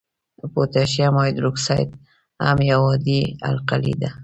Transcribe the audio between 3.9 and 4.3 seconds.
ده.